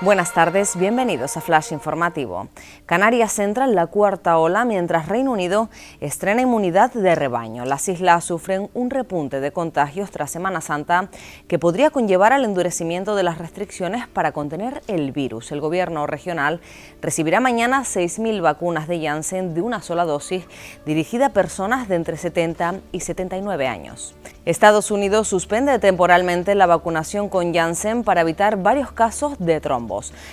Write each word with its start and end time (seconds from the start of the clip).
Buenas 0.00 0.32
tardes, 0.32 0.76
bienvenidos 0.76 1.36
a 1.36 1.40
Flash 1.40 1.72
Informativo. 1.72 2.46
Canarias 2.86 3.36
entra 3.40 3.64
en 3.64 3.74
la 3.74 3.88
cuarta 3.88 4.38
ola 4.38 4.64
mientras 4.64 5.08
Reino 5.08 5.32
Unido 5.32 5.70
estrena 6.00 6.40
inmunidad 6.40 6.92
de 6.92 7.16
rebaño. 7.16 7.64
Las 7.64 7.88
islas 7.88 8.22
sufren 8.22 8.70
un 8.74 8.90
repunte 8.90 9.40
de 9.40 9.50
contagios 9.50 10.12
tras 10.12 10.30
Semana 10.30 10.60
Santa 10.60 11.08
que 11.48 11.58
podría 11.58 11.90
conllevar 11.90 12.32
al 12.32 12.44
endurecimiento 12.44 13.16
de 13.16 13.24
las 13.24 13.38
restricciones 13.38 14.06
para 14.06 14.30
contener 14.30 14.82
el 14.86 15.10
virus. 15.10 15.50
El 15.50 15.60
gobierno 15.60 16.06
regional 16.06 16.60
recibirá 17.02 17.40
mañana 17.40 17.80
6.000 17.80 18.40
vacunas 18.40 18.86
de 18.86 19.02
Janssen 19.02 19.52
de 19.52 19.62
una 19.62 19.82
sola 19.82 20.04
dosis 20.04 20.44
dirigida 20.86 21.26
a 21.26 21.32
personas 21.32 21.88
de 21.88 21.96
entre 21.96 22.16
70 22.16 22.82
y 22.92 23.00
79 23.00 23.66
años. 23.66 24.14
Estados 24.44 24.92
Unidos 24.92 25.26
suspende 25.28 25.78
temporalmente 25.80 26.54
la 26.54 26.66
vacunación 26.66 27.28
con 27.28 27.52
Janssen 27.52 28.04
para 28.04 28.20
evitar 28.20 28.62
varios 28.62 28.92
casos 28.92 29.34
de 29.40 29.60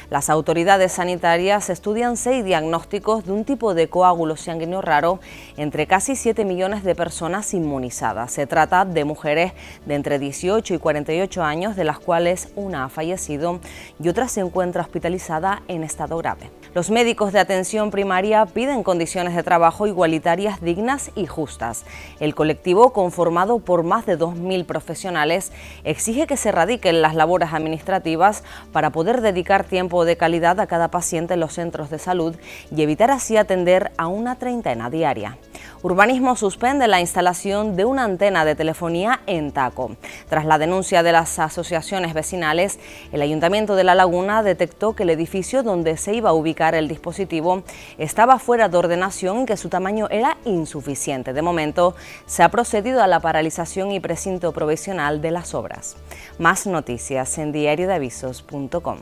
Las 0.10 0.30
autoridades 0.30 0.92
sanitarias 0.92 1.70
estudian 1.70 2.18
seis 2.18 2.44
diagnósticos 2.44 3.26
de 3.26 3.32
un 3.32 3.46
tipo 3.46 3.74
de 3.74 3.88
coágulo 3.88 4.36
sanguíneo 4.36 4.82
raro 4.82 5.20
entre 5.58 5.88
casi 5.88 6.16
7 6.16 6.44
millones 6.46 6.84
de 6.84 6.94
personas 6.96 7.54
inmunizadas. 7.54 8.32
Se 8.32 8.48
trata 8.48 8.86
de 8.86 9.06
mujeres 9.06 9.54
de 9.86 9.96
entre 9.96 10.20
18 10.20 10.74
y 10.74 10.78
48 10.78 11.44
años, 11.44 11.76
de 11.76 11.86
las 11.86 12.00
cuales 12.00 12.50
una 12.56 12.86
ha 12.86 12.90
fallecido 12.90 13.60
y 14.02 14.10
otra 14.10 14.28
se 14.28 14.42
encuentra 14.42 14.82
hospitalizada 14.82 15.64
en 15.68 15.84
estado 15.84 16.18
grave. 16.18 16.50
Los 16.76 16.90
médicos 16.90 17.32
de 17.32 17.40
atención 17.40 17.90
primaria 17.90 18.46
piden 18.46 18.84
condiciones 18.84 19.34
de 19.34 19.44
trabajo 19.44 19.88
igualitarias, 19.88 20.60
dignas 20.60 21.10
y 21.16 21.26
justas. 21.26 21.86
El 22.20 22.36
colectivo, 22.36 22.92
conformado 22.92 23.60
por 23.60 23.84
más 23.84 24.06
de 24.06 24.20
2.000 24.20 24.66
profesionales, 24.66 25.54
exige 25.86 26.28
que 26.28 26.36
se 26.36 26.52
radiquen 26.52 27.02
las 27.02 27.16
labores 27.16 27.54
administrativas 27.54 28.44
para 28.74 28.90
poder 28.90 29.22
dedicar 29.22 29.64
tiempo 29.64 30.04
de 30.04 30.18
calidad 30.18 30.60
a 30.60 30.68
cada 30.68 30.92
paciente 30.92 31.36
en 31.36 31.40
los 31.40 31.54
centros 31.54 31.90
de 31.90 31.98
salud 31.98 32.36
y 32.76 32.82
evitar 32.82 33.10
así 33.10 33.38
atender 33.38 33.94
a 33.98 34.08
una 34.08 34.36
treintena 34.36 34.90
diaria. 34.90 35.38
Urbanismo 35.86 36.36
suspende 36.36 36.88
la 36.88 37.00
instalación 37.00 37.76
de 37.76 37.86
una 37.86 38.06
antena 38.06 38.44
de 38.44 38.56
telefonía 38.56 39.22
en 39.28 39.52
Taco. 39.52 39.92
Tras 40.28 40.44
la 40.44 40.58
denuncia 40.58 41.04
de 41.04 41.12
las 41.12 41.38
asociaciones 41.38 42.16
vecinales, 42.16 42.80
el 43.12 43.22
Ayuntamiento 43.22 43.76
de 43.76 43.84
La 43.84 43.94
Laguna 43.94 44.42
detectó 44.42 44.96
que 44.96 45.04
el 45.04 45.12
edificio 45.12 45.62
donde 45.62 45.98
se 45.98 46.16
iba 46.16 46.32
a 46.32 46.34
ubicar 46.34 46.74
el 46.74 46.88
dispositivo 46.88 47.62
estaba 48.00 48.40
fuera 48.40 48.68
de 48.68 48.76
ordenación 48.76 49.42
y 49.42 49.46
que 49.46 49.58
su 49.58 49.70
tamaño 49.70 50.08
era 50.10 50.38
insuficiente. 50.46 51.34
De 51.34 51.44
momento, 51.44 51.94
se 52.26 52.42
ha 52.42 52.50
procedido 52.50 53.04
a 53.04 53.08
la 53.08 53.20
paralización 53.20 53.92
y 53.92 54.00
precinto 54.00 54.54
provisional 54.54 55.22
de 55.22 55.30
las 55.30 55.54
obras. 55.54 55.98
Más 56.40 56.66
noticias 56.66 57.38
en 57.38 57.52
diariodeavisos.com. 57.52 58.98